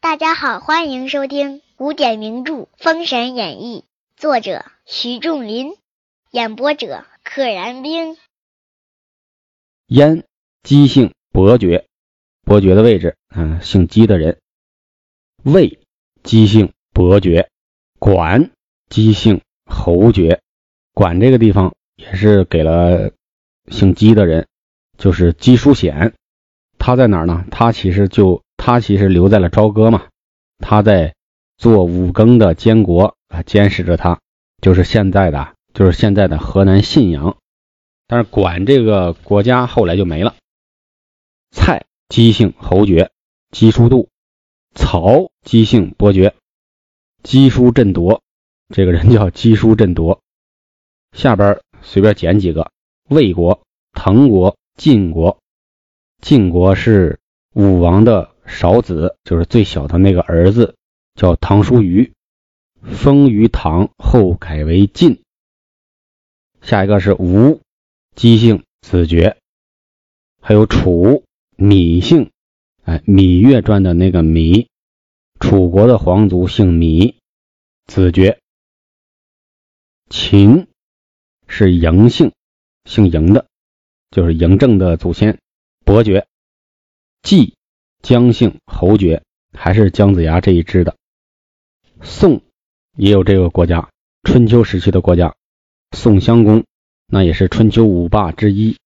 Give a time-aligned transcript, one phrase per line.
[0.00, 3.84] 大家好，欢迎收听古典名著《封神演义》，
[4.20, 5.76] 作者徐仲林，
[6.30, 8.16] 演播者可燃冰。
[9.86, 10.24] 燕，
[10.62, 11.87] 姬姓伯爵，
[12.48, 14.38] 伯爵的位置，嗯，姓姬的人。
[15.42, 15.78] 魏，
[16.22, 17.50] 姬姓伯爵。
[17.98, 18.52] 管，
[18.88, 20.40] 姬姓侯爵。
[20.94, 23.12] 管这个地方也是给了
[23.70, 24.46] 姓姬的人，
[24.96, 26.14] 就是姬书显。
[26.78, 27.44] 他在哪儿呢？
[27.50, 30.06] 他其实就他其实留在了朝歌嘛。
[30.58, 31.14] 他在
[31.58, 34.20] 做武庚的监国啊，监视着他，
[34.62, 37.36] 就是现在的，就是现在的河南信阳。
[38.06, 40.34] 但是管这个国家后来就没了。
[41.50, 43.10] 蔡姬姓侯爵，
[43.50, 44.08] 姬叔度；
[44.74, 46.34] 曹姬姓伯爵，
[47.22, 48.22] 姬叔振铎。
[48.74, 50.20] 这个人叫姬叔振铎。
[51.12, 52.70] 下边随便捡几个：
[53.10, 55.38] 魏国、滕国、晋国。
[56.22, 57.20] 晋国是
[57.54, 60.76] 武王的少子，就是最小的那个儿子，
[61.14, 62.12] 叫唐叔虞，
[62.82, 65.22] 封于唐，后改为晋。
[66.62, 67.60] 下一个是吴。
[68.14, 69.38] 姬姓子爵，
[70.40, 71.24] 还有楚
[71.58, 72.30] 芈姓，
[72.84, 74.68] 哎，《芈月传》的那个芈，
[75.40, 77.16] 楚国的皇族姓芈，
[77.84, 78.38] 子爵。
[80.08, 80.68] 秦
[81.48, 82.30] 是嬴姓，
[82.84, 83.48] 姓嬴的，
[84.12, 85.40] 就是嬴政的祖先，
[85.84, 86.28] 伯爵。
[87.22, 87.56] 季
[88.02, 90.96] 姜姓侯爵，还是姜子牙这一支的。
[92.02, 92.40] 宋
[92.94, 93.90] 也有这个国家，
[94.22, 95.34] 春秋时期的国家，
[95.90, 96.64] 宋襄公。
[97.08, 98.76] 那也是春秋五霸之一，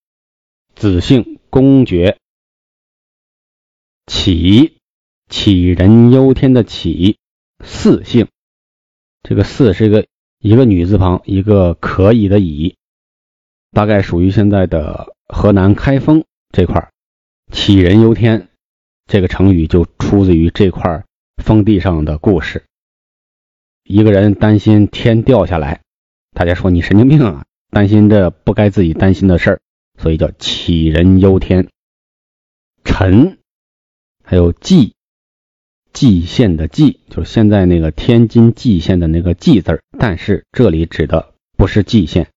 [0.75, 2.19] 子姓公爵，
[4.07, 4.73] 杞
[5.29, 7.17] 杞人忧天的杞，
[7.65, 8.29] 四姓，
[9.23, 10.07] 这个四是一个
[10.39, 12.77] 一个女字旁，一个可以的以，
[13.71, 16.91] 大概属于现在的河南开封这块
[17.53, 18.49] 杞人忧天
[19.07, 21.05] 这个成语就出自于这块
[21.43, 22.65] 封地上的故事。
[23.85, 25.83] 一个人担心天掉下来，
[26.33, 27.45] 大家说你神经病啊！
[27.71, 29.61] 担心这不该自己担心的事儿，
[29.99, 31.69] 所以叫杞人忧天。
[32.85, 33.39] 陈，
[34.33, 34.95] 还有蓟，
[35.93, 42.31] 蓟县的蓟，就是现在那个天津蓟县的那个蓟字儿但是这里指的不是蓟县，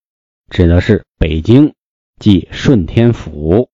[0.50, 1.74] 指的是北京，
[2.20, 3.70] 即顺天府。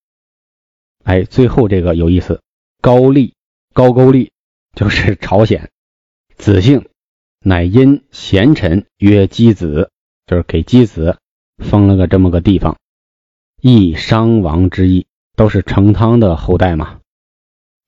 [1.04, 2.44] 哎，最后这个有意思，
[2.80, 3.34] 高丽，
[3.74, 4.32] 高句丽
[4.76, 5.72] 就是朝鲜，
[6.38, 6.86] 子姓，
[7.40, 9.90] 乃因贤臣曰箕子，
[10.28, 11.18] 就是给箕子。
[11.58, 12.78] 封了个这么个地方，
[13.62, 17.01] 亦商王之意，都是成汤的后代嘛。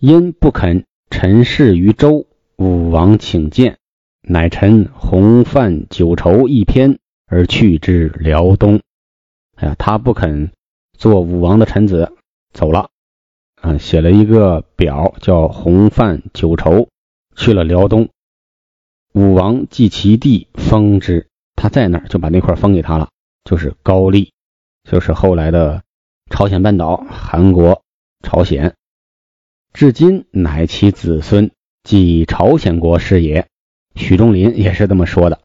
[0.06, 2.28] 因不肯陈事于周，
[2.58, 3.78] 武王请见，
[4.22, 8.81] 乃臣红范九愁一篇，而去之辽东。
[9.56, 10.52] 哎呀，他不肯
[10.97, 12.12] 做武王的臣子，
[12.52, 12.90] 走了。
[13.62, 16.90] 啊，写了一个表，叫红范九愁，
[17.38, 18.09] 去了辽东。
[19.14, 23.08] 武王即其地封之，他在那儿就把那块封给他了。
[23.46, 24.34] 就是高丽，
[24.84, 25.81] 就是后来的
[26.30, 27.84] 朝鲜半岛、韩国、
[28.22, 28.75] 朝鲜，
[29.73, 31.51] 至今乃其子孙，
[31.84, 33.47] 即朝鲜国是也。
[33.95, 35.39] 许仲林也是这么说的。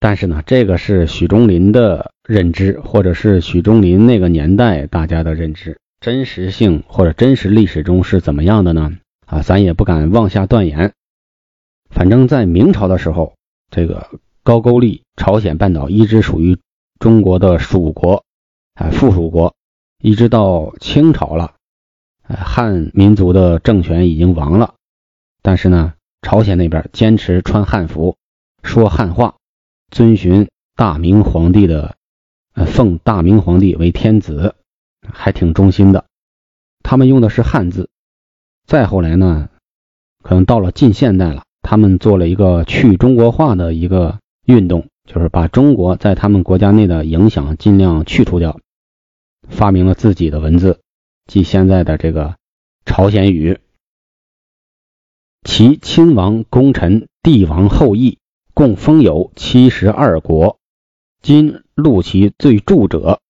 [0.00, 8.92] 但是呢，这个是许仲林的认知，或者是许仲林那个年代大家的认知，真实性或者真实历史中是怎么样的呢？
[9.26, 10.92] 啊，咱也不敢妄下断言。
[11.88, 13.34] 反正，在明朝的时候，
[13.70, 14.08] 这个
[14.42, 16.58] 高句丽、朝鲜半岛一直属于。
[16.98, 18.22] 中国的属国，
[18.74, 19.56] 哎，附属国，
[20.00, 21.54] 一直到清朝了，
[22.22, 24.74] 汉民族的政权已经亡了，
[25.42, 28.16] 但是呢，朝鲜那边坚持穿汉服，
[28.62, 29.36] 说汉话，
[29.90, 31.96] 遵循大明皇帝的，
[32.54, 34.54] 呃，奉大明皇帝为天子，
[35.06, 36.04] 还挺忠心的。
[36.82, 37.88] 他们用的是汉字。
[38.66, 39.48] 再后来呢，
[40.22, 44.86] 可能到了近现代了，他们做了一个去中国化的一个运动。
[45.04, 48.60] 就是把中国在他们国家内的影响尽量去除掉，
[49.48, 50.78] 发明了自己的文字，
[51.26, 52.36] 即现在的这个
[52.84, 53.60] 朝鲜语。
[55.42, 58.18] 其亲王、功臣、帝王后裔
[58.54, 60.58] 共封有七十二国。
[61.20, 63.20] 今录其最著者，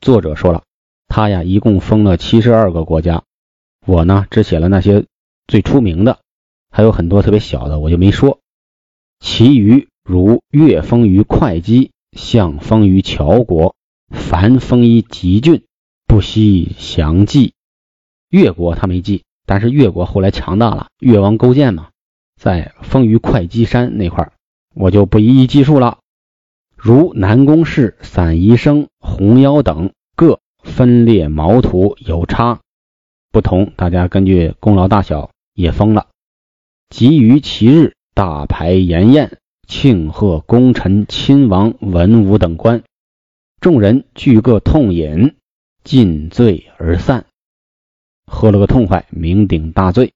[0.00, 0.62] 作者说了，
[1.08, 3.24] 他呀一共封了七十二个国家。
[3.86, 5.06] 我呢只写了那些
[5.46, 6.20] 最出名的，
[6.70, 8.40] 还有很多特别小的，我就没说，
[9.18, 9.88] 其余。
[10.02, 13.76] 如越封于会稽，相封于乔国，
[14.08, 15.62] 凡封于吉郡，
[16.10, 17.54] 不惜详记。
[18.30, 21.90] 越国他没记，但是越国后来强大了，越王勾践嘛，
[22.36, 24.32] 在丰腴会稽山那块儿，
[24.74, 25.98] 我就不一一记述了。
[26.76, 32.58] 如南宫氏、散宜生、红妖等各分列毛图有差
[33.30, 36.08] 不同，大家根据功劳大小也封了。
[36.88, 42.82] 即于其日，大排筵宴，庆贺功臣、亲王、文武等官，
[43.60, 45.36] 众人俱各痛饮，
[45.84, 47.26] 尽醉而散。
[48.26, 50.12] 喝了个痛快，酩酊大醉。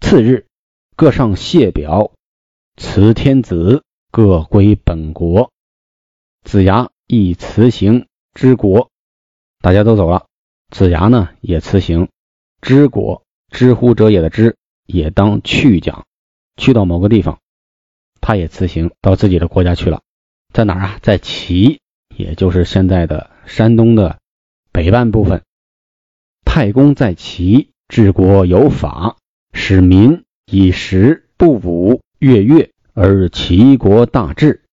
[0.00, 0.46] 次日，
[0.96, 2.12] 各上谢表，
[2.76, 5.52] 辞天子，各归本国。
[6.42, 8.90] 子牙亦辞行之国，
[9.60, 10.26] 大家都走了。
[10.70, 12.08] 子牙呢也辞行
[12.60, 14.56] 之国，知乎者也的知
[14.86, 16.06] 也当去讲，
[16.56, 17.38] 去到某个地方，
[18.20, 20.02] 他也辞行到自己的国家去了。
[20.52, 20.98] 在哪儿啊？
[21.00, 21.80] 在齐，
[22.16, 24.18] 也就是现在的山东的
[24.72, 25.42] 北半部分。
[26.44, 29.16] 太公在齐，治国有法，
[29.52, 34.64] 使民以时不武，月月而齐国大治。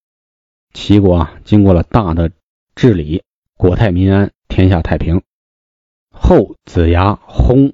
[0.74, 2.31] 齐国啊，经过了大的
[2.75, 3.24] 治理，
[3.56, 5.22] 国泰民安，天下太平。
[6.12, 7.74] 后子牙薨，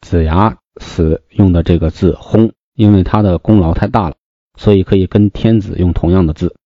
[0.00, 4.16] 子牙死用的这个字薨，因为他的功劳太大了，
[4.56, 6.56] 所以可以跟天子用同样的字。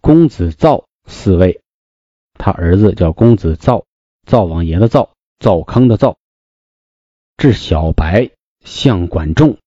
[0.00, 1.62] 公子造嗣位，
[2.34, 3.86] 他儿子叫公子造，
[4.26, 5.10] 灶王爷的灶。
[5.40, 6.16] 灶坑的灶，
[7.36, 8.30] 治小白
[8.64, 9.58] 相管仲，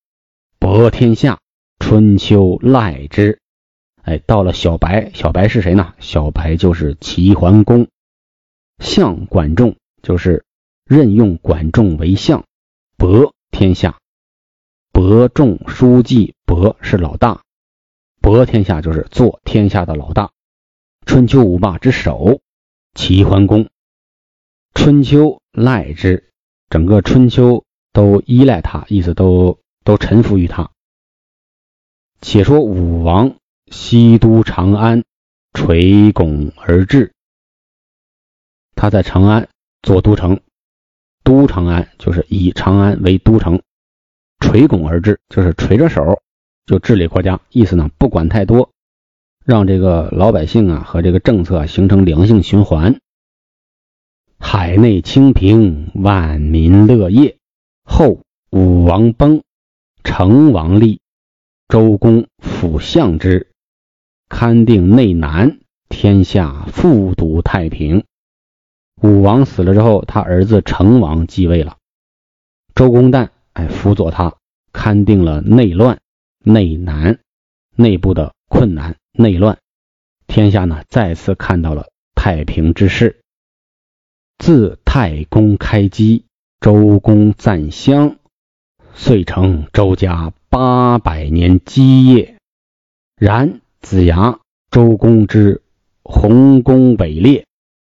[0.58, 1.40] 博天下，
[1.78, 3.40] 春秋赖之。
[4.02, 5.94] 哎，到了小白，小白是谁呢？
[6.00, 7.90] 小白就是齐桓公。
[8.80, 10.46] 相管仲就是
[10.84, 12.46] 任用管仲为相，
[12.96, 14.00] 博天下。
[14.92, 17.44] 伯仲书记，伯是老大，
[18.20, 20.32] 博天下就是做天下的老大。
[21.06, 22.40] 春秋五霸之首，
[22.96, 23.68] 齐桓公。
[24.80, 26.30] 春秋赖之，
[26.70, 30.70] 整个春秋都依赖他，意思都都臣服于他。
[32.22, 33.38] 且说武王
[33.72, 35.04] 西都长安，
[35.52, 37.12] 垂拱而治。
[38.76, 39.50] 他在长安
[39.82, 40.40] 做都城，
[41.24, 43.64] 都长安就是以长安为都城，
[44.40, 46.22] 垂拱而治就是垂着手
[46.68, 48.70] 就治理国家，意思呢不管太多，
[49.44, 53.02] 让这个老百姓啊和这个政策形成良性循环。
[54.40, 57.38] 海内清平，万民乐业。
[57.84, 59.44] 后武王崩，
[60.04, 61.02] 成王立，
[61.68, 63.52] 周公辅相之，
[64.30, 68.06] 勘定内南，天下复笃太平。
[69.02, 71.78] 武王死了之后，他儿子成王继位了。
[72.76, 74.36] 周公旦哎辅佐他，
[74.72, 76.00] 勘定了内乱、
[76.40, 77.20] 内难、
[77.76, 79.58] 内部的困难、内乱，
[80.28, 83.22] 天下呢再次看到了太平之势。
[84.38, 86.26] 自太公开基，
[86.60, 88.18] 周公赞襄，
[88.94, 92.36] 遂成周家八百年基业。
[93.20, 94.40] 然子牙、
[94.70, 95.62] 周公之
[96.04, 97.46] 鸿功伟烈，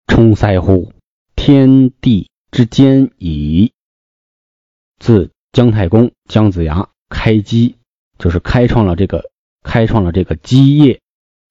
[0.08, 0.92] 充塞乎
[1.36, 3.72] 天地之间矣。
[4.98, 7.76] 自姜太公、姜子牙开基，
[8.18, 9.30] 就是开创了这个
[9.62, 11.00] 开创了这个基业。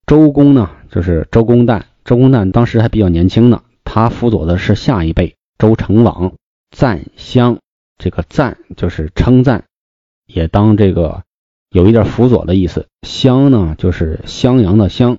[0.06, 3.64] 周公呢，就是周公旦，周公旦当时还比较年轻呢。
[3.94, 6.36] 他辅佐的是下一辈周成王，
[6.70, 7.60] 赞襄，
[7.98, 9.66] 这个赞就是称赞，
[10.26, 11.26] 也当这个
[11.72, 12.88] 有一点辅佐的意思。
[13.06, 15.18] 襄呢就是襄阳的襄，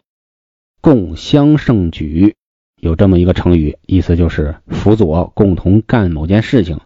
[0.81, 2.35] 共襄盛举，
[2.77, 6.81] 有这么一个成语，意思就是辅佐，共同干某件事情。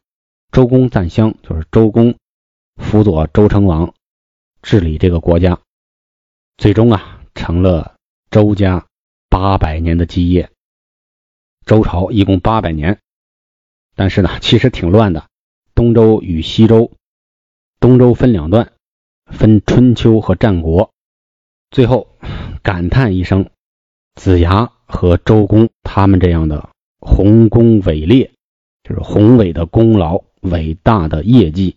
[0.50, 2.16] 周公赞襄就是周公
[2.82, 3.94] 辅佐周成王
[4.60, 5.60] 治理这个国家，
[6.56, 7.94] 最终啊成了
[8.28, 8.86] 周家
[9.28, 10.50] 八百年的基业。
[11.66, 13.00] 周朝一共八百年，
[13.96, 15.26] 但是呢，其实挺乱的。
[15.74, 16.92] 东周与西周，
[17.80, 18.72] 东周分两段，
[19.26, 20.92] 分春秋和战国。
[21.72, 22.16] 最后
[22.62, 23.50] 感叹一声：
[24.14, 26.70] 子牙和周公他们这样的
[27.00, 28.30] 宏功伟烈，
[28.84, 31.76] 就是宏伟的功劳、伟大的业绩，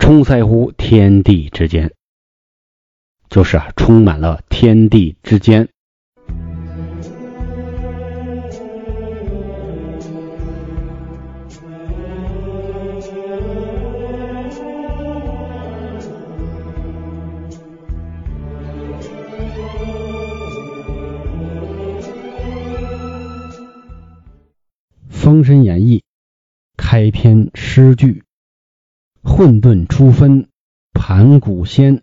[0.00, 1.94] 充塞乎天地之间，
[3.28, 5.66] 就是啊，充满了天地之间。
[25.40, 26.00] 《封神演义》
[26.76, 28.24] 开篇诗句：
[29.22, 30.50] 混沌初分，
[30.92, 32.02] 盘古先；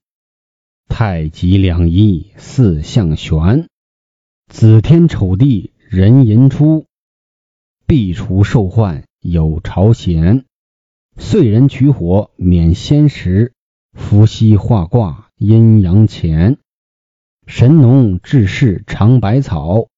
[0.89, 3.67] 太极两仪，四象玄；
[4.47, 6.87] 子天丑地，人寅出；
[7.85, 10.45] 必除受患有朝贤；
[11.15, 13.53] 岁人取火免仙时，
[13.93, 16.57] 伏羲画卦阴阳乾。
[17.45, 19.89] 神农治世尝百草，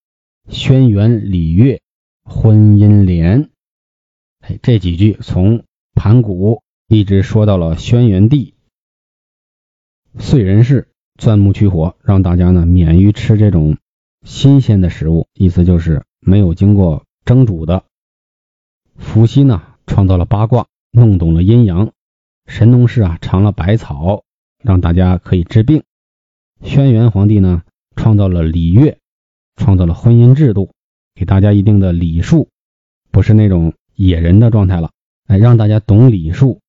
[0.49, 1.81] 轩辕礼乐
[2.29, 3.49] 婚姻联。
[4.39, 8.53] 哎，这几句从盘古一直说到了轩辕帝。
[10.17, 13.77] 燧人氏钻木取火，让大家呢免于吃这种
[14.23, 17.83] 新鲜的食物，意思就是没有经过蒸煮的。
[18.95, 21.91] 伏羲呢创造了八卦，弄懂了阴阳。
[22.45, 24.23] 神农氏啊尝了百草，
[24.63, 25.83] 让大家可以治病。
[26.61, 27.63] 轩辕皇帝呢，
[27.95, 28.99] 创造了礼乐，
[29.55, 30.71] 创造了婚姻制度，
[31.19, 32.47] 给大家一定的礼数，
[33.11, 34.93] 不是那种野人的状态了，
[35.27, 36.61] 哎，让大家懂礼数。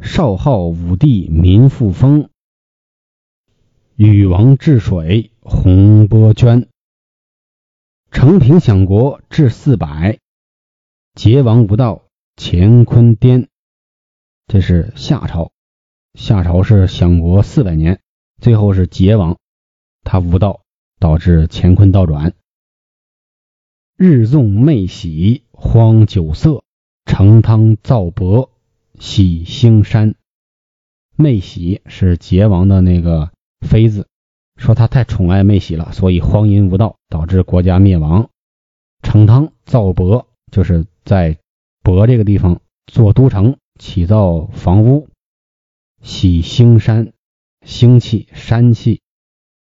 [0.00, 2.30] 少昊武帝民复丰，
[3.96, 6.68] 禹王治水洪波涓，
[8.12, 10.20] 承平享国至四百，
[11.16, 12.04] 桀王无道
[12.36, 13.48] 乾坤颠。
[14.46, 15.50] 这是夏朝，
[16.14, 18.00] 夏朝是享国四百年。
[18.40, 19.38] 最后是桀王，
[20.04, 20.60] 他无道，
[21.00, 22.32] 导致乾坤倒转。
[24.00, 26.62] 日纵昧喜荒酒色，
[27.04, 28.48] 成汤造帛
[29.00, 30.14] 喜兴山。
[31.16, 33.32] 昧喜是桀王的那个
[33.66, 34.06] 妃子，
[34.54, 38.30] 说他太宠爱昧喜了，所以荒淫无道，导致国家灭亡。
[39.02, 41.36] 成汤造帛就是在
[41.82, 45.08] 亳这个地方做都城，起造房屋。
[46.00, 47.12] 喜兴山。
[47.66, 49.00] 腥气、膻气，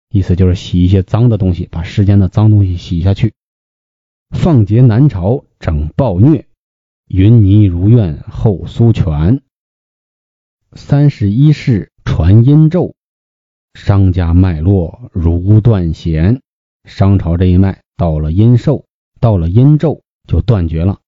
[0.09, 3.33] 意思就是洗一些脏的东西，把世间的脏东西洗下去。
[4.35, 6.45] 放劫南朝整暴虐，
[7.07, 9.41] 云泥如愿后苏全。
[10.73, 12.93] 三十一世传殷纣，
[13.73, 16.41] 商家脉络如断弦。
[16.83, 18.85] 商朝这一脉到了殷寿，
[19.19, 20.99] 到了殷纣就断绝了。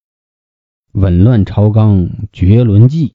[0.93, 3.13] 紊乱朝纲绝伦纪，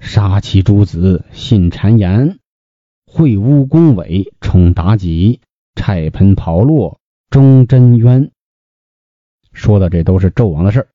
[0.00, 2.40] 杀其诸子信谗言。
[3.06, 5.40] 秽污宫闱宠妲己，
[5.76, 6.98] 拆盆炮落
[7.30, 8.31] 忠贞冤。
[9.52, 10.88] 说的这都是纣王的事儿。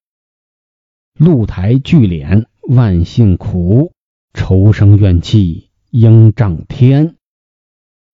[1.14, 3.94] 露台聚敛万姓苦，
[4.34, 7.16] 仇生怨气应仗天。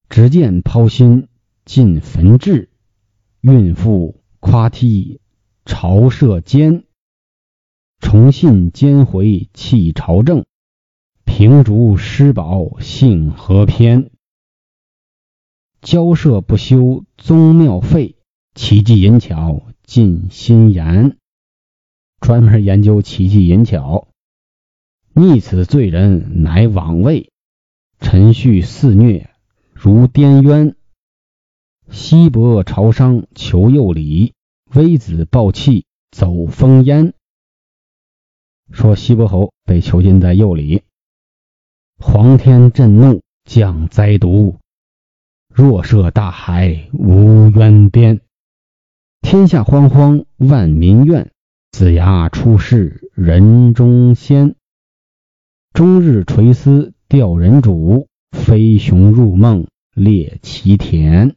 [0.09, 1.27] 执剑抛心
[1.65, 2.69] 尽焚志，
[3.41, 5.19] 孕妇夸涕
[5.65, 6.83] 朝射奸。
[7.99, 10.45] 重信奸回弃朝政。
[11.25, 14.11] 平竹失宝性何偏？
[15.81, 18.15] 交涉不休宗庙废，
[18.53, 21.17] 奇技淫巧尽心言。
[22.19, 24.07] 专门研究奇技淫巧，
[25.13, 27.31] 逆此罪人乃枉位。
[27.99, 29.29] 陈序肆虐
[29.73, 30.75] 如颠渊。
[31.89, 34.33] 西伯朝商求幼礼，
[34.73, 37.13] 微子暴气走风烟。
[38.71, 40.83] 说西伯侯被囚禁在右里。
[41.99, 44.57] 皇天震怒，降灾毒。
[45.49, 48.21] 若涉大海，无渊边。
[49.23, 51.31] 天下惶惶，万民怨。
[51.71, 54.55] 子牙出世，人中仙。
[55.73, 58.09] 终日垂丝，钓人主。
[58.31, 61.35] 飞熊入梦，猎其田。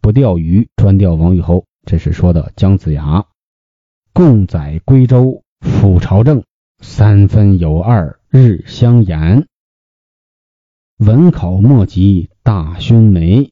[0.00, 1.66] 不钓鱼，专钓王玉侯。
[1.84, 3.26] 这是说的姜子牙。
[4.14, 6.44] 共载归舟，辅朝政。
[6.80, 9.46] 三分有二，日相延。
[10.98, 13.50] 文考莫及大勋梅，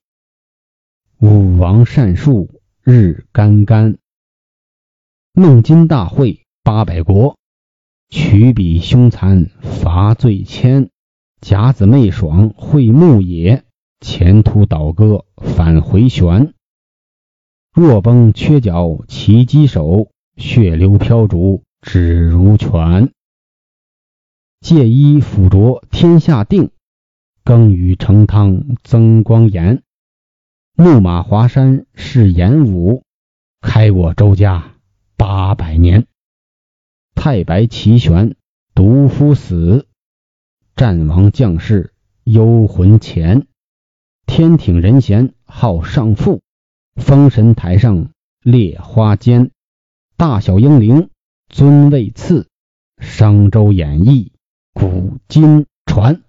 [1.19, 3.99] 武王善术日干干。
[5.35, 7.37] 孟津大会八百国，
[8.09, 10.91] 取彼凶残罚罪千。
[11.41, 13.62] 甲子昧爽会牧野，
[14.01, 16.55] 前途倒戈返回旋。
[17.73, 23.12] 若崩缺角其击手，血流飘竹指如泉。
[24.61, 26.73] 借衣辅着天下定。
[27.45, 29.85] 耕雨成汤增光颜，
[30.83, 33.05] 怒马华山是演武，
[33.61, 34.73] 开我周家
[35.17, 36.09] 八百年。
[37.15, 38.35] 太白齐玄
[38.75, 39.87] 独夫死，
[40.75, 41.93] 战王将士
[42.25, 43.47] 幽魂前。
[44.27, 46.43] 天挺人贤好上父，
[46.97, 48.11] 封神台上
[48.43, 49.53] 列花间。
[50.17, 51.11] 大小英灵
[51.49, 52.49] 尊位次，
[52.99, 54.33] 商周演义
[54.75, 56.23] 古今传。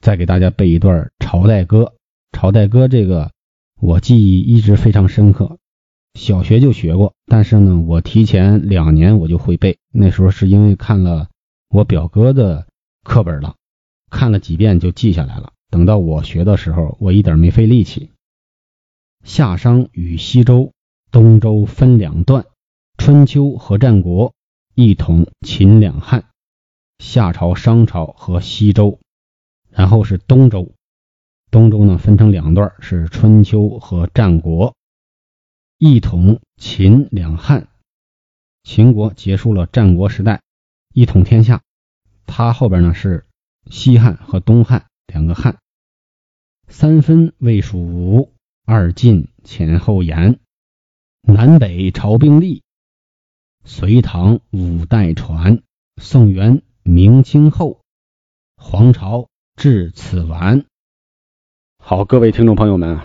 [0.00, 1.94] 再给大家背一段朝代歌。
[2.32, 3.30] 朝代歌这个
[3.78, 5.58] 我记忆一直非常深刻，
[6.14, 9.78] 小学就学过，但是呢，我提前两年我就会背。
[9.92, 11.28] 那时候是因为看了
[11.68, 12.66] 我表哥的
[13.04, 13.56] 课本了，
[14.10, 15.52] 看了几遍就记下来了。
[15.70, 18.10] 等到我学的时候，我一点没费力气。
[19.22, 20.72] 夏商与西周、
[21.10, 22.46] 东周分两段，
[22.96, 24.32] 春秋和战国
[24.74, 26.24] 一统秦两汉，
[26.98, 28.98] 夏朝、商朝和西周，
[29.70, 30.72] 然后是东周。
[31.50, 34.76] 东周呢分成两段，是春秋和战国，
[35.78, 37.68] 一统秦两汉。
[38.62, 40.42] 秦国结束了战国时代，
[40.94, 41.62] 一统天下。
[42.26, 43.26] 它后边呢是
[43.70, 45.58] 西汉和东汉两个汉。
[46.68, 48.32] 三分魏蜀吴，
[48.64, 50.38] 二晋前后延，
[51.22, 52.62] 南北朝并立，
[53.64, 55.62] 隋唐五代传，
[55.96, 57.80] 宋元明清后，
[58.56, 59.29] 皇朝
[59.60, 60.64] 至此完。
[61.76, 62.98] 好，各位听众朋友们，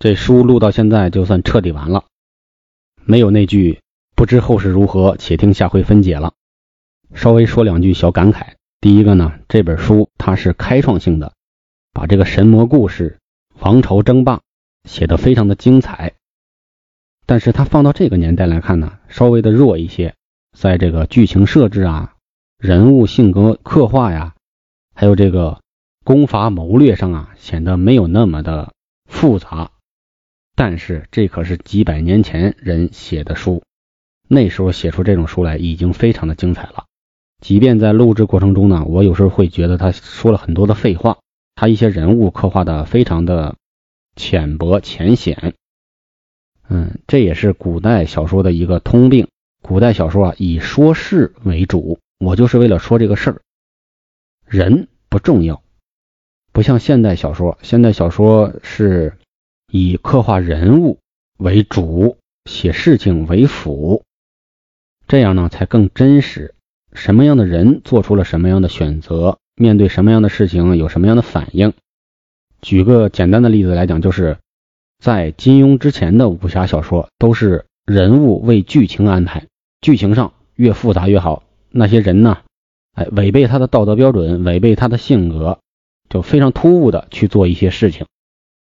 [0.00, 2.06] 这书录到现在就算彻底完了，
[3.04, 3.82] 没有那句
[4.16, 6.34] 不知后事如何，且听下回分解了。
[7.14, 8.54] 稍微说两句小感慨。
[8.80, 11.34] 第一个呢，这本书它是开创性的。
[11.92, 13.20] 把这个神魔故事、
[13.60, 14.40] 王朝争霸
[14.82, 16.14] 写得非常的精彩，
[17.26, 20.16] 但是它放到这个年代来看呢，稍微的弱一些，
[20.50, 22.16] 在这个剧情设置啊、
[22.58, 24.34] 人物性格刻画呀，
[24.96, 25.60] 还有这个
[26.04, 28.72] 攻伐谋略上啊，显得没有那么的
[29.06, 29.70] 复杂。
[30.54, 33.62] 但是这可是几百年前人写的书，
[34.28, 36.84] 那时候写出这种书来已经非常的精彩了。
[37.40, 41.18] 即便在录制过程中呢，我有时候会觉得他说了很多的废话。
[41.54, 43.56] 他一些人物刻画的非常的
[44.16, 45.54] 浅薄浅显，
[46.68, 49.28] 嗯，这也是古代小说的一个通病。
[49.60, 53.42] 古代小说啊，以说事为主，我就是为了说这个事儿，
[54.44, 55.61] 人不重要，
[56.52, 59.14] 不像现代小说，现代小说是
[59.70, 60.98] 以刻画人物
[61.38, 64.02] 为主，写事情为辅，
[65.08, 66.54] 这样呢才更真实。
[66.92, 69.38] 什么样的人做出了什么样的选择？
[69.54, 71.72] 面对什么样的事情有什么样的反应？
[72.60, 74.38] 举个简单的例子来讲，就是
[74.98, 79.46] 在金庸之前的武侠小说都是人物为剧情安排，
[79.80, 81.44] 剧情上越复杂越好。
[81.70, 82.38] 那些人呢，
[82.92, 85.58] 哎，违背他的道德标准，违背他的性格，
[86.12, 88.06] 就非常突兀的去做一些事情，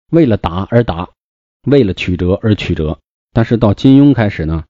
[0.10, 1.10] 为了打而打，
[1.62, 2.98] 为了曲折而曲折。
[3.34, 4.64] 但是到金庸开始呢，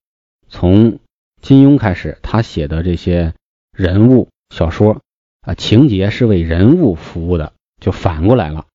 [0.49, 0.99] 从
[1.41, 3.33] 金庸开始，他写的这些
[3.71, 5.01] 人物小说。
[5.39, 8.65] 啊，情节是为人物服务的，就反过来了。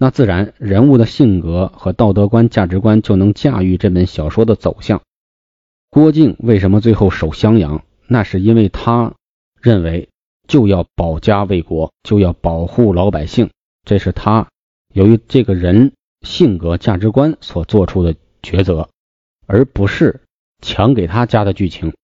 [0.00, 5.02] 那自然人物的性格和道德观、价值观就能驾驭这本小说的走向。
[5.88, 7.84] 郭靖为什么最后守襄阳？
[8.08, 9.14] 那是因为他
[9.60, 10.08] 认为
[10.48, 13.50] 就要保家卫国，就要保护老百姓，
[13.84, 14.48] 这是他
[14.92, 18.88] 由于这个人性格、价值观所做出的抉择，
[19.46, 20.22] 而不是
[20.60, 21.94] 强给他加的剧情。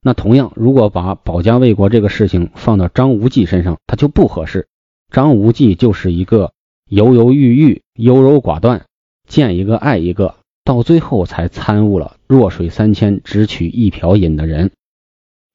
[0.00, 4.66] 那同样，如果把保家卫国这个事情放到张无忌身上，他就不合适。
[5.12, 6.52] 张无忌就是一个
[6.88, 8.86] 犹犹豫豫、优柔寡断，
[9.26, 14.70] 见一个爱一个，到最后才参悟了“弱水三千，只取一瓢饮”的人。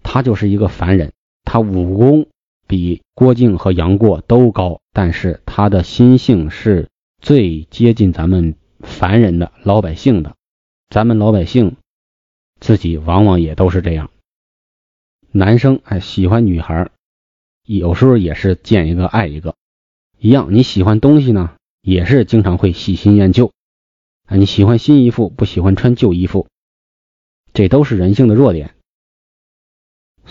[0.04, 1.13] 他就是一个凡人，
[1.54, 2.30] 他武功
[2.66, 6.89] 比郭靖和杨过都高，但是他的心性是
[7.22, 10.36] 最接近咱们凡人的老百姓的。
[10.89, 11.76] 咱们老百姓
[12.60, 14.10] 自己往往也都是这样。
[15.32, 16.89] 男生哎喜欢女孩，
[17.68, 19.54] 有时候也是见一个爱一个，
[20.18, 20.56] 一样。
[20.56, 23.52] 你喜欢东西呢，也是经常会喜新厌旧
[24.26, 24.38] 啊。
[24.38, 26.48] 你喜欢新衣服，不喜欢穿旧衣服，
[27.54, 28.74] 这都是人性的弱点。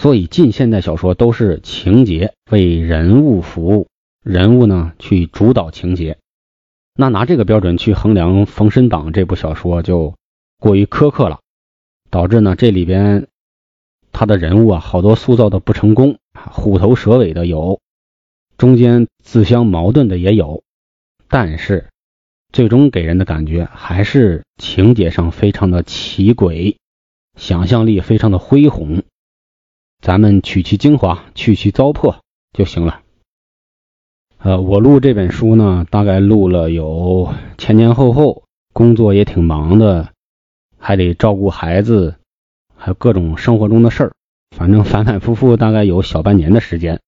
[0.03, 3.87] 所以近现代小说都是情节为人物服务，
[4.25, 6.19] 人物呢去主导情节。
[6.97, 10.17] 那拿这个标准去衡量《封神榜》这部小说就
[10.59, 11.39] 过于苛刻了，
[12.11, 13.29] 导致呢这里边。
[14.11, 17.79] 他的人物啊，好多塑造的不成功，虎头蛇尾的有，
[18.59, 20.65] 中间自相矛盾的也有，
[21.29, 21.91] 但是
[22.53, 26.75] 最终给人的感觉还是情节上非常的奇诡，
[27.37, 29.05] 想象力非常的恢宏。
[30.03, 32.17] 咱们取其精华，去其糟粕
[32.53, 33.03] 就行了。
[34.39, 40.13] 呃，我录这本书呢，大概录了有前前后后，工作也挺忙的，
[40.77, 42.17] 还得照顾孩子。
[42.77, 44.13] 还有各种生活中的事儿，
[44.51, 47.01] 反正反反复复大概有小半年的时间，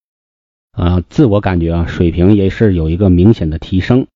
[0.70, 4.06] 啊，自我感觉啊水平也是有一个明显的提升。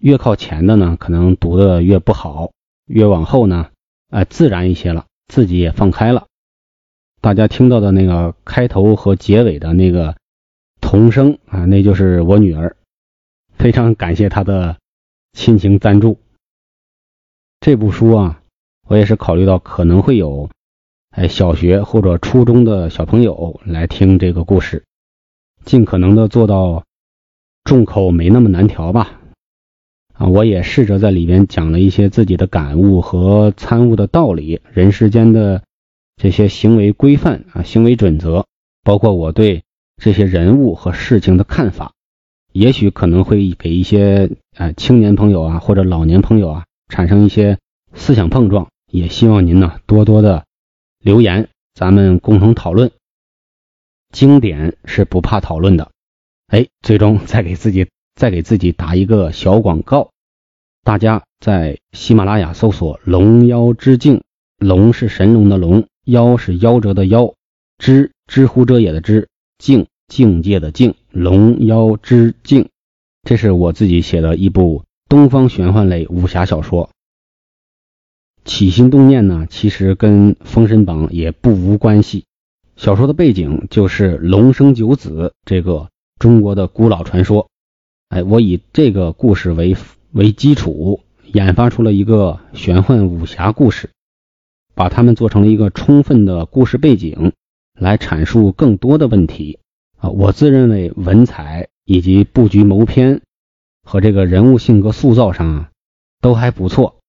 [0.00, 2.50] 越靠前的呢，可能读的越不好；
[2.86, 3.68] 越往后呢，
[4.10, 6.26] 哎，自然一些了，自己也放开了。
[7.26, 10.16] 大家听到的那个开头和结尾的那个
[10.80, 12.76] 童声啊，那就是我女儿，
[13.58, 14.76] 非常感谢她的
[15.32, 16.20] 亲情赞助。
[17.58, 18.40] 这部书啊。
[18.86, 20.48] 我也是考虑到可能会有
[21.10, 24.84] 哎小学或者初中的小朋友来听这个故事，
[25.64, 26.84] 尽可能的做到
[27.64, 29.20] 众口没那么难调吧。
[30.12, 35.64] 啊，我也试着在里边讲了一些自己的感悟和参悟的道理，人世间的
[36.16, 38.46] 这些行为规范啊，行为准则，
[38.82, 39.64] 包括我对
[39.96, 41.92] 这些人物和事情的看法，
[42.52, 47.58] 也许可能会给一些啊青年朋友啊或者老年朋友啊产生一些
[47.94, 50.44] 思想碰撞，也希望您呢多多的
[51.00, 52.90] 留言，咱们共同讨论。
[54.12, 55.90] 经典是不怕讨论的，
[56.46, 57.88] 哎，最终再给自己。
[58.18, 60.08] 再给自己打一个小广告，
[60.82, 64.22] 大家在喜马拉雅搜索“龙妖之境”，
[64.56, 67.34] 龙是神龙的龙，妖是夭折的夭，
[67.78, 72.68] 知知乎者也的知，境境界的境，龙妖之境，
[73.24, 76.90] 这是我自己写的一部东方玄幻类武侠小说。
[78.44, 82.24] 起心动念呢，其实跟《封神榜》也不无关系。
[82.76, 85.88] 小说的背景就是龙生九子这个
[86.20, 87.48] 中国的古老传说。
[88.10, 89.76] 哎，我以这个故事为
[90.12, 93.90] 为基础，研发出了一个玄幻武侠故事，
[94.76, 97.32] 把它们做成了一个充分的故事背景，
[97.72, 99.58] 来阐述更多的问题
[99.96, 100.10] 啊。
[100.10, 103.22] 我自认为文采以及布局谋篇
[103.82, 105.70] 和这个人物性格塑造上啊，
[106.20, 107.00] 都还不错。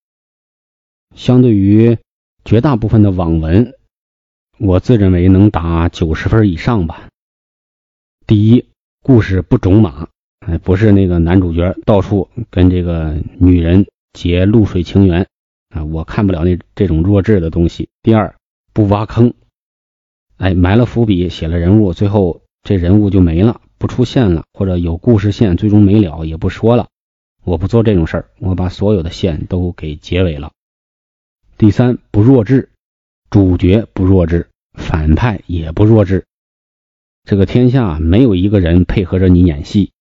[1.14, 1.98] 相对于
[2.46, 3.74] 绝大部分的网文，
[4.58, 7.10] 我自认为能打九十分以上吧。
[8.26, 8.66] 第一，
[9.04, 10.08] 故事不种马。
[10.40, 15.28] 哎，不是那个男主角到处跟这个女人结露水情缘
[15.70, 17.90] 啊，我看不了那这种弱智的东西。
[18.02, 18.36] 第二，
[18.74, 19.34] 不挖坑，
[20.38, 26.88] 哎，埋了伏笔，写了人物，最后这人物就没了，不出现了，或者有故事线最终没了，也不说了。
[27.44, 30.52] 我不做这种事儿，我把所有的线都给结尾了。
[31.58, 32.70] 第三，不弱智，
[33.30, 36.26] 主角不弱智，反派也不弱智。
[37.24, 39.92] 这个天下没有一个人配合着你演戏。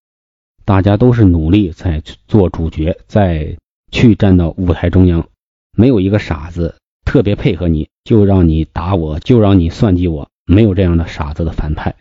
[0.65, 3.57] 大家都是努力在做主角，在
[3.93, 5.29] 去站到舞台中央，
[5.77, 11.95] 没有一个傻子特别配合你，就让你打我，就让你算计我，没有这样的傻子的反派。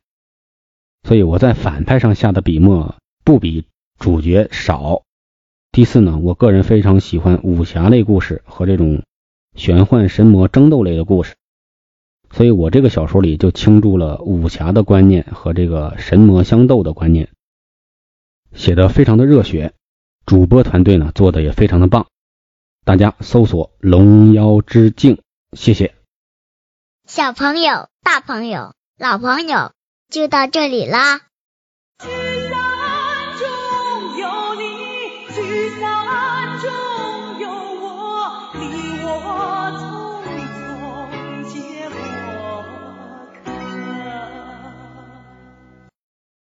[1.03, 3.65] 所以我在反派上下的笔墨不比
[3.99, 5.03] 主角少。
[5.71, 9.03] 第四呢，我个人非常喜欢武侠类故事和这种
[9.55, 11.35] 玄幻神魔争斗类的故事，
[12.31, 17.29] 所以我这个小说里就倾注了武侠的观念和这个神魔相斗的观念。
[18.53, 19.73] 写的非常的热血，
[20.25, 22.07] 主播团队呢做的也非常的棒，
[22.85, 25.23] 大家搜索“龙妖之境”，
[25.57, 25.95] 谢谢。
[27.07, 29.71] 小朋友、大朋友、老朋友，
[30.11, 31.21] 就到这里啦。